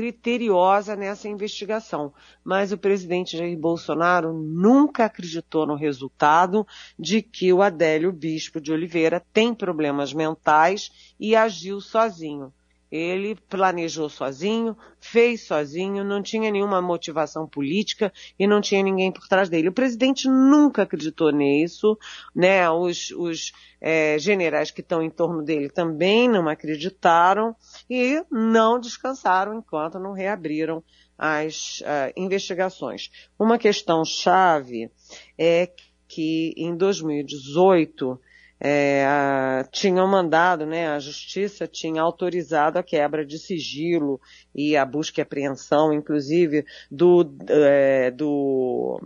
criteriosa 0.00 0.96
nessa 0.96 1.28
investigação, 1.28 2.10
mas 2.42 2.72
o 2.72 2.78
presidente 2.78 3.36
Jair 3.36 3.58
Bolsonaro 3.58 4.32
nunca 4.32 5.04
acreditou 5.04 5.66
no 5.66 5.74
resultado 5.74 6.66
de 6.98 7.20
que 7.20 7.52
o 7.52 7.60
Adélio 7.60 8.10
Bispo 8.10 8.62
de 8.62 8.72
Oliveira 8.72 9.22
tem 9.30 9.54
problemas 9.54 10.14
mentais 10.14 11.12
e 11.20 11.36
agiu 11.36 11.82
sozinho. 11.82 12.50
Ele 12.90 13.36
planejou 13.48 14.08
sozinho, 14.08 14.76
fez 14.98 15.46
sozinho, 15.46 16.02
não 16.02 16.22
tinha 16.22 16.50
nenhuma 16.50 16.82
motivação 16.82 17.46
política 17.46 18.12
e 18.38 18.46
não 18.46 18.60
tinha 18.60 18.82
ninguém 18.82 19.12
por 19.12 19.28
trás 19.28 19.48
dele. 19.48 19.68
O 19.68 19.72
presidente 19.72 20.28
nunca 20.28 20.82
acreditou 20.82 21.30
nisso, 21.30 21.96
né? 22.34 22.68
Os, 22.68 23.10
os 23.12 23.52
é, 23.80 24.18
generais 24.18 24.70
que 24.70 24.80
estão 24.80 25.02
em 25.02 25.10
torno 25.10 25.42
dele 25.42 25.68
também 25.68 26.28
não 26.28 26.48
acreditaram 26.48 27.54
e 27.88 28.24
não 28.30 28.80
descansaram 28.80 29.56
enquanto 29.58 29.98
não 29.98 30.12
reabriram 30.12 30.82
as 31.16 31.80
uh, 31.82 32.12
investigações. 32.16 33.10
Uma 33.38 33.58
questão 33.58 34.04
chave 34.04 34.90
é 35.38 35.70
que 36.08 36.52
em 36.56 36.74
2018 36.74 38.18
é, 38.60 39.06
a, 39.06 39.64
tinham 39.72 40.06
mandado, 40.06 40.66
né, 40.66 40.88
a 40.88 40.98
justiça 40.98 41.66
tinha 41.66 42.02
autorizado 42.02 42.78
a 42.78 42.82
quebra 42.82 43.24
de 43.24 43.38
sigilo 43.38 44.20
e 44.54 44.76
a 44.76 44.84
busca 44.84 45.20
e 45.20 45.22
apreensão, 45.22 45.94
inclusive, 45.94 46.66
do, 46.90 47.34
é, 47.48 48.10
do, 48.10 49.00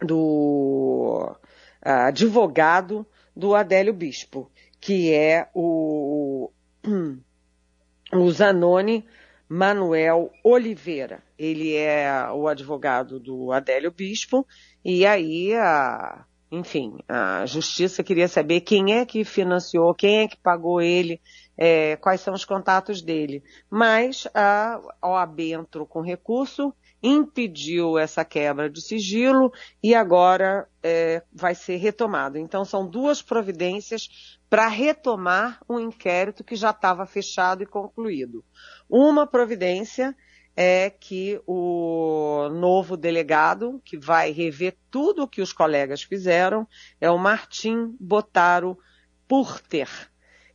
do 0.00 1.36
advogado 1.82 3.04
do 3.34 3.54
Adélio 3.54 3.92
Bispo, 3.92 4.48
que 4.80 5.12
é 5.12 5.48
o, 5.52 6.50
o 8.14 8.30
Zanoni 8.30 9.04
Manuel 9.48 10.30
Oliveira. 10.44 11.20
Ele 11.36 11.74
é 11.74 12.30
o 12.32 12.46
advogado 12.46 13.18
do 13.18 13.50
Adélio 13.50 13.90
Bispo, 13.90 14.46
e 14.84 15.04
aí 15.04 15.52
a, 15.54 16.24
enfim, 16.50 16.98
a 17.06 17.44
justiça 17.44 18.02
queria 18.02 18.26
saber 18.26 18.62
quem 18.62 18.94
é 18.94 19.04
que 19.04 19.24
financiou, 19.24 19.94
quem 19.94 20.20
é 20.20 20.28
que 20.28 20.36
pagou 20.36 20.80
ele, 20.80 21.20
é, 21.56 21.96
quais 21.96 22.20
são 22.20 22.32
os 22.32 22.44
contatos 22.44 23.02
dele. 23.02 23.42
Mas 23.70 24.26
a 24.34 24.80
OAB 25.02 25.40
entrou 25.40 25.86
com 25.86 26.00
recurso, 26.00 26.72
impediu 27.02 27.98
essa 27.98 28.24
quebra 28.24 28.68
de 28.70 28.80
sigilo 28.80 29.52
e 29.82 29.94
agora 29.94 30.66
é, 30.82 31.22
vai 31.32 31.54
ser 31.54 31.76
retomado. 31.76 32.38
Então 32.38 32.64
são 32.64 32.88
duas 32.88 33.20
providências 33.20 34.38
para 34.48 34.68
retomar 34.68 35.60
um 35.68 35.78
inquérito 35.78 36.42
que 36.42 36.56
já 36.56 36.70
estava 36.70 37.04
fechado 37.04 37.62
e 37.62 37.66
concluído. 37.66 38.42
Uma 38.88 39.26
providência 39.26 40.16
é 40.60 40.90
que 40.90 41.40
o 41.46 42.48
novo 42.48 42.96
delegado, 42.96 43.80
que 43.84 43.96
vai 43.96 44.32
rever 44.32 44.74
tudo 44.90 45.22
o 45.22 45.28
que 45.28 45.40
os 45.40 45.52
colegas 45.52 46.02
fizeram, 46.02 46.66
é 47.00 47.08
o 47.08 47.16
Martim 47.16 47.94
Botaro 48.00 48.76
Purter, 49.28 49.88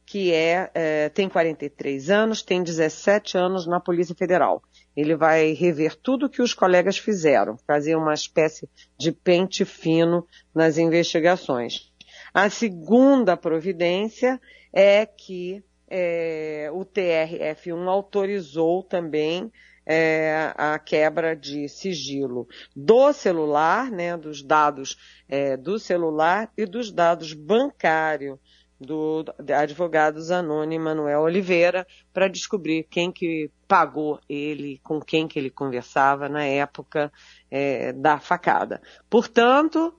que 0.06 0.34
é, 0.34 0.70
é, 0.74 1.08
tem 1.08 1.30
43 1.30 2.10
anos, 2.10 2.42
tem 2.42 2.62
17 2.62 3.38
anos 3.38 3.66
na 3.66 3.80
Polícia 3.80 4.14
Federal. 4.14 4.62
Ele 4.94 5.16
vai 5.16 5.54
rever 5.54 5.96
tudo 5.96 6.26
o 6.26 6.30
que 6.30 6.42
os 6.42 6.54
colegas 6.54 6.98
fizeram, 6.98 7.58
fazer 7.66 7.96
uma 7.96 8.14
espécie 8.14 8.68
de 9.00 9.10
pente 9.14 9.64
fino 9.64 10.28
nas 10.54 10.78
investigações. 10.78 11.94
A 12.34 12.50
segunda 12.50 13.38
providência 13.38 14.38
é 14.74 15.06
que 15.06 15.64
é, 15.88 16.70
o 16.74 16.84
TRF1 16.84 17.88
autorizou 17.88 18.84
também 18.84 19.50
é, 19.86 20.54
a 20.58 20.80
quebra 20.80 21.36
de 21.36 21.68
sigilo 21.68 22.48
do 22.76 23.12
celular, 23.14 23.92
né, 23.92 24.16
dos 24.18 24.42
dados 24.42 24.98
é, 25.28 25.58
do 25.58 25.80
celular 25.80 26.52
e 26.58 26.66
dos 26.66 26.92
dados 26.92 27.34
bancários 27.34 28.38
do 28.80 29.24
advogado 29.56 30.22
Zanoni 30.22 30.78
Manuel 30.78 31.22
Oliveira 31.22 31.88
para 32.12 32.28
descobrir 32.28 32.84
quem 32.84 33.12
que 33.12 33.50
pagou 33.68 34.20
ele, 34.28 34.80
com 34.84 35.00
quem 35.00 35.28
que 35.28 35.40
ele 35.40 35.50
conversava 35.50 36.28
na 36.28 36.44
época 36.44 37.12
é, 37.50 37.94
da 37.94 38.20
facada. 38.20 38.82
Portanto, 39.10 39.94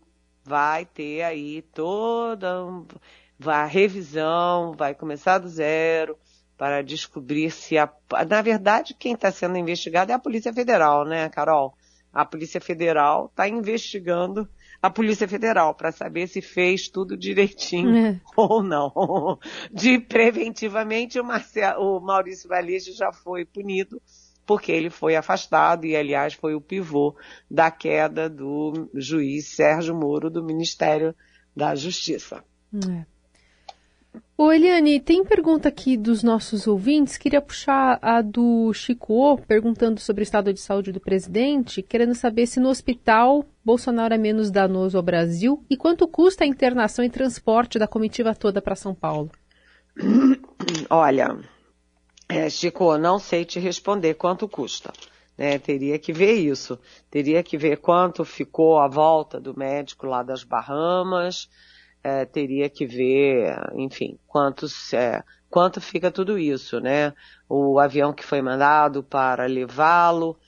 vai 0.44 0.84
ter 0.84 1.22
aí 1.22 1.62
toda 1.74 2.66
a 3.46 3.64
revisão, 3.64 4.72
vai 4.76 4.94
começar 4.94 5.38
do 5.38 5.48
zero, 5.48 6.18
para 6.56 6.82
descobrir 6.82 7.50
se 7.50 7.76
a. 7.76 7.90
Na 8.28 8.42
verdade, 8.42 8.94
quem 8.94 9.14
está 9.14 9.30
sendo 9.30 9.56
investigado 9.56 10.12
é 10.12 10.14
a 10.14 10.18
Polícia 10.18 10.52
Federal, 10.52 11.04
né, 11.04 11.28
Carol? 11.28 11.74
A 12.12 12.24
Polícia 12.24 12.60
Federal 12.60 13.26
está 13.26 13.48
investigando 13.48 14.48
a 14.80 14.90
Polícia 14.90 15.26
Federal 15.26 15.74
para 15.74 15.90
saber 15.90 16.28
se 16.28 16.40
fez 16.42 16.88
tudo 16.88 17.16
direitinho 17.16 17.96
é. 17.96 18.20
ou 18.36 18.62
não. 18.62 19.38
De 19.72 19.98
preventivamente, 19.98 21.18
o, 21.18 21.24
Marcelo, 21.24 21.96
o 21.96 22.00
Maurício 22.00 22.48
Valeixo 22.48 22.92
já 22.94 23.10
foi 23.10 23.44
punido 23.44 24.00
porque 24.46 24.70
ele 24.70 24.90
foi 24.90 25.16
afastado 25.16 25.86
e, 25.86 25.96
aliás, 25.96 26.34
foi 26.34 26.54
o 26.54 26.60
pivô 26.60 27.16
da 27.50 27.70
queda 27.70 28.28
do 28.28 28.90
juiz 28.94 29.54
Sérgio 29.56 29.94
Moro 29.94 30.30
do 30.30 30.44
Ministério 30.44 31.14
da 31.56 31.74
Justiça. 31.74 32.44
É. 32.74 33.13
Ô 34.36 34.52
Eliane, 34.52 34.98
tem 34.98 35.24
pergunta 35.24 35.68
aqui 35.68 35.96
dos 35.96 36.22
nossos 36.22 36.66
ouvintes. 36.66 37.16
Queria 37.16 37.40
puxar 37.40 37.98
a 38.02 38.20
do 38.20 38.72
Chico, 38.72 39.40
perguntando 39.46 40.00
sobre 40.00 40.22
o 40.22 40.24
estado 40.24 40.52
de 40.52 40.60
saúde 40.60 40.90
do 40.90 40.98
presidente, 40.98 41.82
querendo 41.82 42.14
saber 42.14 42.46
se 42.46 42.58
no 42.58 42.68
hospital 42.68 43.44
Bolsonaro 43.64 44.12
é 44.12 44.18
menos 44.18 44.50
danoso 44.50 44.96
ao 44.96 45.02
Brasil 45.02 45.64
e 45.70 45.76
quanto 45.76 46.08
custa 46.08 46.42
a 46.42 46.46
internação 46.46 47.04
e 47.04 47.10
transporte 47.10 47.78
da 47.78 47.86
comitiva 47.86 48.34
toda 48.34 48.60
para 48.60 48.74
São 48.74 48.92
Paulo. 48.92 49.30
Olha, 50.90 51.38
é, 52.28 52.50
Chico, 52.50 52.98
não 52.98 53.20
sei 53.20 53.44
te 53.44 53.60
responder 53.60 54.14
quanto 54.14 54.48
custa. 54.48 54.92
Né? 55.38 55.58
Teria 55.60 55.98
que 55.98 56.12
ver 56.12 56.34
isso. 56.34 56.76
Teria 57.08 57.42
que 57.42 57.56
ver 57.56 57.76
quanto 57.76 58.24
ficou 58.24 58.78
a 58.78 58.88
volta 58.88 59.40
do 59.40 59.56
médico 59.56 60.06
lá 60.06 60.24
das 60.24 60.42
Bahamas 60.42 61.48
é, 62.04 62.26
teria 62.26 62.68
que 62.68 62.86
ver, 62.86 63.56
enfim, 63.74 64.18
quantos, 64.26 64.92
é, 64.92 65.24
quanto 65.48 65.80
fica 65.80 66.10
tudo 66.10 66.38
isso, 66.38 66.78
né? 66.78 67.14
O 67.48 67.78
avião 67.78 68.12
que 68.12 68.22
foi 68.22 68.42
mandado 68.42 69.02
para 69.02 69.46
levá-lo, 69.46 70.38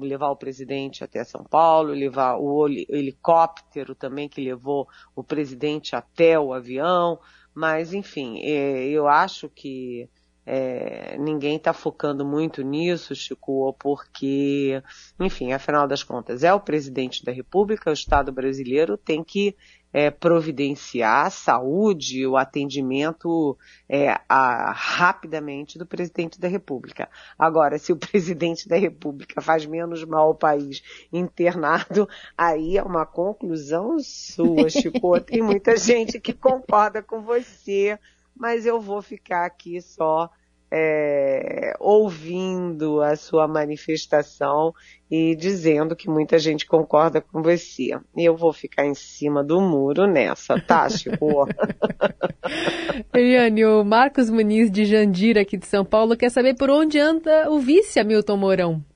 levar 0.00 0.30
o 0.30 0.36
presidente 0.36 1.04
até 1.04 1.22
São 1.22 1.44
Paulo, 1.44 1.92
levar 1.92 2.38
o 2.38 2.66
helicóptero 2.66 3.94
também 3.94 4.28
que 4.28 4.40
levou 4.42 4.88
o 5.14 5.22
presidente 5.22 5.94
até 5.94 6.38
o 6.40 6.52
avião, 6.54 7.18
mas 7.54 7.92
enfim, 7.92 8.40
é, 8.42 8.86
eu 8.88 9.06
acho 9.06 9.50
que 9.50 10.08
é, 10.46 11.18
ninguém 11.18 11.56
está 11.56 11.72
focando 11.72 12.24
muito 12.24 12.62
nisso, 12.62 13.14
Chico, 13.16 13.74
porque, 13.80 14.80
enfim, 15.18 15.52
afinal 15.52 15.88
das 15.88 16.04
contas, 16.04 16.44
é 16.44 16.54
o 16.54 16.60
presidente 16.60 17.24
da 17.24 17.32
República, 17.32 17.90
o 17.90 17.92
Estado 17.92 18.30
brasileiro 18.30 18.96
tem 18.96 19.24
que 19.24 19.56
é, 19.92 20.10
providenciar 20.10 21.26
a 21.26 21.30
saúde, 21.30 22.26
o 22.26 22.36
atendimento 22.36 23.56
é, 23.88 24.18
a, 24.28 24.72
rapidamente 24.72 25.78
do 25.78 25.86
presidente 25.86 26.40
da 26.40 26.48
República. 26.48 27.08
Agora, 27.38 27.78
se 27.78 27.92
o 27.92 27.96
presidente 27.96 28.68
da 28.68 28.76
República 28.76 29.40
faz 29.40 29.64
menos 29.64 30.04
mal 30.04 30.28
ao 30.28 30.34
país 30.34 30.82
internado, 31.12 32.08
aí 32.36 32.76
é 32.76 32.82
uma 32.82 33.06
conclusão 33.06 33.98
sua, 34.00 34.68
Chico. 34.70 35.20
Tem 35.20 35.42
muita 35.42 35.76
gente 35.76 36.20
que 36.20 36.32
concorda 36.32 37.02
com 37.02 37.22
você, 37.22 37.98
mas 38.34 38.66
eu 38.66 38.80
vou 38.80 39.00
ficar 39.00 39.46
aqui 39.46 39.80
só 39.80 40.30
é, 40.70 41.74
ouvindo 41.78 43.00
a 43.00 43.16
sua 43.16 43.46
manifestação 43.46 44.72
e 45.10 45.36
dizendo 45.36 45.94
que 45.94 46.10
muita 46.10 46.38
gente 46.38 46.66
concorda 46.66 47.20
com 47.20 47.42
você. 47.42 47.90
Eu 48.16 48.36
vou 48.36 48.52
ficar 48.52 48.84
em 48.84 48.94
cima 48.94 49.44
do 49.44 49.60
muro 49.60 50.06
nessa, 50.06 50.60
tá, 50.60 50.88
Chico? 50.90 51.48
Eliane, 53.14 53.64
o 53.64 53.84
Marcos 53.84 54.28
Muniz 54.28 54.70
de 54.70 54.84
Jandira, 54.84 55.42
aqui 55.42 55.56
de 55.56 55.66
São 55.66 55.84
Paulo, 55.84 56.16
quer 56.16 56.30
saber 56.30 56.54
por 56.54 56.70
onde 56.70 56.98
anda 56.98 57.50
o 57.50 57.58
vice 57.58 58.00
Hamilton 58.00 58.36
Mourão. 58.36 58.95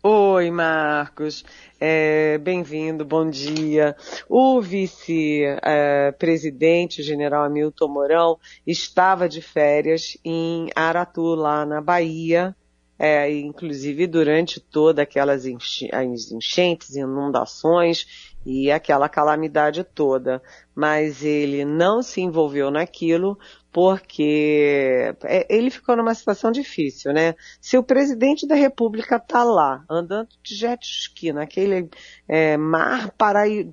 Oi, 0.00 0.48
Marcos. 0.52 1.44
É, 1.80 2.38
Bem-vindo, 2.38 3.04
bom 3.04 3.28
dia. 3.28 3.96
O 4.28 4.60
vice-presidente, 4.60 7.00
é, 7.00 7.04
general 7.04 7.42
Hamilton 7.44 7.88
Mourão, 7.88 8.38
estava 8.64 9.28
de 9.28 9.42
férias 9.42 10.16
em 10.24 10.70
Aratu, 10.76 11.34
lá 11.34 11.66
na 11.66 11.80
Bahia, 11.80 12.54
é, 12.96 13.28
inclusive 13.32 14.06
durante 14.06 14.60
todas 14.60 15.02
aquelas 15.02 15.44
enchentes, 15.46 16.94
inundações 16.94 18.27
e 18.44 18.70
aquela 18.70 19.08
calamidade 19.08 19.84
toda. 19.84 20.42
Mas 20.74 21.24
ele 21.24 21.64
não 21.64 22.02
se 22.02 22.20
envolveu 22.20 22.70
naquilo 22.70 23.38
porque 23.70 25.14
é, 25.24 25.46
ele 25.54 25.70
ficou 25.70 25.96
numa 25.96 26.14
situação 26.14 26.50
difícil, 26.50 27.12
né? 27.12 27.34
Se 27.60 27.76
o 27.76 27.82
presidente 27.82 28.46
da 28.46 28.54
República 28.54 29.16
está 29.16 29.44
lá, 29.44 29.84
andando 29.88 30.28
de 30.42 30.54
jet 30.54 30.82
ski, 30.84 31.32
naquele 31.32 31.88
é, 32.26 32.56
mar 32.56 33.12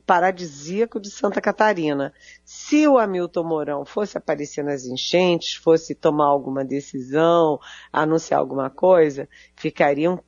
paradisíaco 0.05 0.99
de 0.99 1.09
Santa 1.09 1.39
Catarina, 1.39 2.13
se 2.43 2.87
o 2.87 2.97
Hamilton 2.97 3.43
Mourão 3.43 3.85
fosse 3.85 4.17
aparecer 4.17 4.63
nas 4.63 4.85
enchentes, 4.85 5.55
fosse 5.55 5.95
tomar 5.95 6.27
alguma 6.27 6.63
decisão, 6.63 7.59
anunciar 7.91 8.39
alguma 8.39 8.69
coisa, 8.69 9.29
ficaria 9.55 10.11
um, 10.11 10.19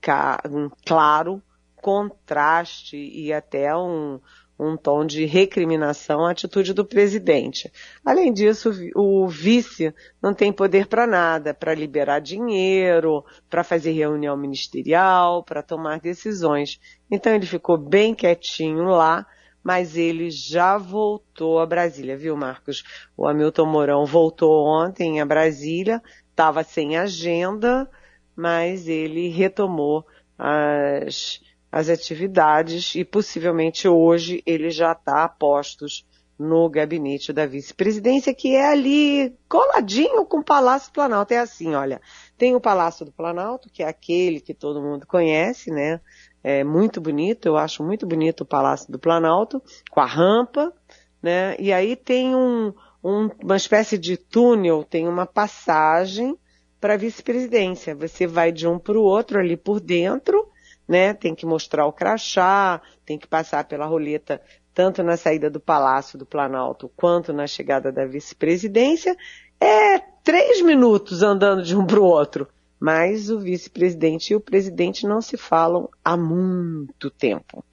um 0.50 0.70
claro 0.86 1.42
contraste 1.82 2.98
e 2.98 3.32
até 3.32 3.76
um, 3.76 4.20
um 4.60 4.76
tom 4.76 5.06
de 5.06 5.26
recriminação 5.26 6.26
à 6.26 6.32
atitude 6.32 6.74
do 6.74 6.84
presidente. 6.84 7.72
Além 8.04 8.34
disso, 8.34 8.72
o 8.96 9.28
vice 9.28 9.94
não 10.22 10.34
tem 10.34 10.52
poder 10.52 10.88
para 10.88 11.06
nada, 11.06 11.54
para 11.54 11.76
liberar 11.76 12.20
dinheiro, 12.20 13.24
para 13.50 13.64
fazer 13.64 13.92
reunião 13.92 14.36
ministerial, 14.36 15.44
para 15.44 15.62
tomar 15.62 16.00
decisões. 16.00 16.80
Então 17.10 17.34
ele 17.34 17.46
ficou 17.46 17.78
bem 17.78 18.16
quietinho 18.16 18.86
lá, 18.86 19.26
mas 19.64 19.96
ele 19.96 20.32
já 20.32 20.78
voltou 20.78 21.60
a 21.60 21.66
Brasília, 21.66 22.18
viu, 22.18 22.36
Marcos? 22.36 22.84
O 23.16 23.28
Hamilton 23.28 23.66
Mourão 23.66 24.06
voltou 24.06 24.66
ontem 24.66 25.22
a 25.22 25.26
Brasília, 25.26 26.02
estava 26.30 26.64
sem 26.64 26.98
agenda, 26.98 27.90
mas 28.36 28.88
ele 28.88 29.30
retomou 29.30 30.06
as, 30.38 31.42
as 31.78 31.90
atividades 31.90 32.96
e 32.96 33.06
possivelmente 33.06 33.88
hoje 33.88 34.42
ele 34.48 34.72
já 34.72 34.94
está 34.94 35.24
a 35.24 35.30
postos 35.30 36.04
no 36.38 36.68
gabinete 36.68 37.32
da 37.32 37.46
vice-presidência, 37.46 38.34
que 38.34 38.56
é 38.56 38.68
ali 38.68 39.38
coladinho 39.48 40.26
com 40.26 40.40
o 40.40 40.44
Palácio 40.44 40.90
do 40.90 40.96
Planalto. 40.96 41.36
É 41.36 41.38
assim, 41.38 41.76
olha, 41.76 42.02
tem 42.36 42.56
o 42.56 42.60
Palácio 42.60 43.06
do 43.06 43.12
Planalto, 43.12 43.70
que 43.72 43.84
é 43.84 43.88
aquele 43.88 44.42
que 44.42 44.56
todo 44.56 44.82
mundo 44.82 45.06
conhece, 45.06 45.70
né? 45.70 46.02
É 46.44 46.64
muito 46.64 47.00
bonito, 47.00 47.48
eu 47.48 47.56
acho 47.56 47.84
muito 47.84 48.08
bonito 48.08 48.42
o 48.42 48.46
Palácio 48.46 48.92
do 48.92 48.98
Planalto, 48.98 49.62
com 49.92 50.00
a 50.00 50.06
rampa, 50.06 50.74
né? 51.22 51.56
E 51.60 51.72
aí 51.72 51.96
tem 51.96 52.36
um, 52.36 52.74
um, 53.04 53.30
uma 53.44 53.56
espécie 53.56 54.00
de 54.00 54.18
túnel, 54.18 54.84
tem 54.84 55.08
uma 55.08 55.28
passagem 55.28 56.36
para 56.82 56.96
a 56.96 56.98
vice-presidência. 56.98 57.94
Você 57.94 58.26
vai 58.26 58.52
de 58.52 58.68
um 58.68 58.80
para 58.80 58.98
o 58.98 59.04
outro 59.04 59.38
ali 59.38 59.56
por 59.56 59.80
dentro, 59.80 60.52
né? 60.88 61.14
Tem 61.14 61.36
que 61.36 61.46
mostrar 61.46 61.86
o 61.86 61.94
crachá, 61.94 62.82
tem 63.06 63.18
que 63.18 63.28
passar 63.28 63.66
pela 63.66 63.86
roleta 63.86 64.42
tanto 64.74 65.02
na 65.02 65.18
saída 65.18 65.50
do 65.50 65.60
Palácio 65.60 66.20
do 66.20 66.26
Planalto 66.26 66.88
quanto 66.96 67.34
na 67.34 67.48
chegada 67.48 67.92
da 67.92 68.06
vice-presidência, 68.06 69.18
é 69.60 69.98
três 70.24 70.62
minutos 70.62 71.24
andando 71.24 71.64
de 71.64 71.76
um 71.76 71.84
para 71.84 72.00
o 72.00 72.04
outro. 72.04 72.48
Mas 72.80 73.32
o 73.32 73.40
vice-presidente 73.40 74.32
e 74.32 74.36
o 74.36 74.40
presidente 74.40 75.08
não 75.08 75.20
se 75.20 75.36
falam 75.36 75.90
há 76.06 76.16
muito 76.16 77.10
tempo. 77.10 77.66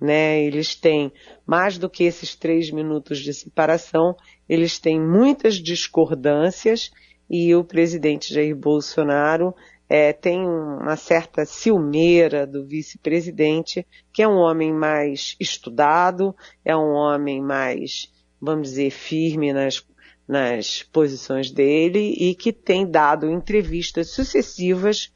Né? 0.00 0.40
Eles 0.44 0.76
têm 0.76 1.12
mais 1.44 1.78
do 1.78 1.90
que 1.90 2.04
esses 2.04 2.36
três 2.36 2.70
minutos 2.70 3.18
de 3.18 3.34
separação, 3.34 4.16
eles 4.48 4.78
têm 4.78 5.00
muitas 5.00 5.56
discordâncias 5.56 6.92
e 7.28 7.54
o 7.56 7.64
presidente 7.64 8.32
Jair 8.32 8.54
Bolsonaro 8.54 9.52
é, 9.92 10.10
tem 10.10 10.40
uma 10.40 10.96
certa 10.96 11.44
ciumeira 11.44 12.46
do 12.46 12.64
vice-presidente, 12.64 13.86
que 14.10 14.22
é 14.22 14.26
um 14.26 14.38
homem 14.38 14.72
mais 14.72 15.36
estudado, 15.38 16.34
é 16.64 16.74
um 16.74 16.92
homem 16.94 17.42
mais, 17.42 18.10
vamos 18.40 18.70
dizer, 18.70 18.90
firme 18.90 19.52
nas, 19.52 19.86
nas 20.26 20.82
posições 20.82 21.50
dele 21.50 22.14
e 22.18 22.34
que 22.34 22.54
tem 22.54 22.90
dado 22.90 23.30
entrevistas 23.30 24.08
sucessivas 24.08 25.12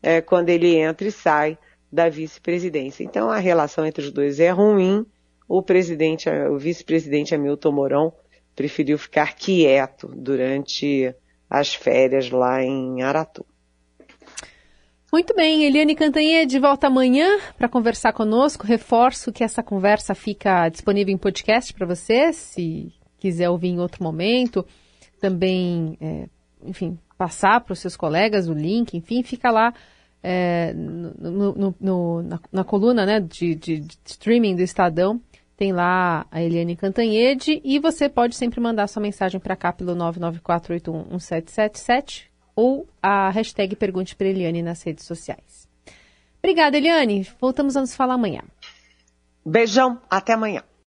é, 0.00 0.20
quando 0.20 0.50
ele 0.50 0.76
entra 0.76 1.08
e 1.08 1.10
sai 1.10 1.58
da 1.90 2.08
vice-presidência. 2.08 3.02
Então 3.02 3.30
a 3.30 3.38
relação 3.38 3.84
entre 3.84 4.04
os 4.04 4.12
dois 4.12 4.38
é 4.38 4.50
ruim. 4.50 5.04
O 5.48 5.60
presidente, 5.60 6.30
o 6.30 6.56
vice-presidente 6.56 7.34
Hamilton 7.34 7.72
Mourão 7.72 8.12
preferiu 8.54 8.96
ficar 8.96 9.34
quieto 9.34 10.06
durante 10.06 11.12
as 11.50 11.74
férias 11.74 12.30
lá 12.30 12.62
em 12.62 13.02
Aratu. 13.02 13.44
Muito 15.12 15.34
bem, 15.34 15.64
Eliane 15.64 15.96
Cantanhê 15.96 16.46
de 16.46 16.60
volta 16.60 16.86
amanhã 16.86 17.40
para 17.58 17.68
conversar 17.68 18.12
conosco. 18.12 18.64
Reforço 18.64 19.32
que 19.32 19.42
essa 19.42 19.60
conversa 19.60 20.14
fica 20.14 20.68
disponível 20.68 21.12
em 21.12 21.18
podcast 21.18 21.74
para 21.74 21.84
você, 21.84 22.32
se 22.32 22.92
quiser 23.18 23.50
ouvir 23.50 23.70
em 23.70 23.80
outro 23.80 24.04
momento. 24.04 24.64
Também, 25.20 25.98
é, 26.00 26.28
enfim, 26.64 26.96
passar 27.18 27.60
para 27.60 27.72
os 27.72 27.80
seus 27.80 27.96
colegas 27.96 28.48
o 28.48 28.54
link, 28.54 28.96
enfim, 28.96 29.24
fica 29.24 29.50
lá 29.50 29.74
é, 30.22 30.72
no, 30.74 31.54
no, 31.54 31.74
no, 31.80 32.22
na, 32.22 32.38
na, 32.52 32.62
coluna 32.62 33.04
né, 33.04 33.18
de, 33.18 33.56
de, 33.56 33.80
de, 33.80 33.98
streaming 34.06 34.54
do 34.54 34.62
Estadão. 34.62 35.20
Tem 35.56 35.72
lá 35.72 36.24
a 36.30 36.40
Eliane 36.40 36.76
Cantanhede 36.76 37.60
e 37.64 37.80
você 37.80 38.08
pode 38.08 38.36
sempre 38.36 38.60
mandar 38.60 38.86
sua 38.86 39.02
mensagem 39.02 39.40
para 39.40 39.56
cá 39.56 39.72
pelo 39.72 39.96
994811777 39.96 42.29
ou 42.60 42.86
a 43.02 43.30
hashtag 43.30 43.74
Pergunte 43.74 44.14
para 44.14 44.26
Eliane 44.26 44.60
nas 44.60 44.82
redes 44.82 45.06
sociais. 45.06 45.66
Obrigada, 46.40 46.76
Eliane. 46.76 47.26
Voltamos 47.40 47.74
a 47.74 47.80
nos 47.80 47.94
falar 47.94 48.14
amanhã. 48.14 48.42
Beijão, 49.42 49.98
até 50.10 50.34
amanhã. 50.34 50.62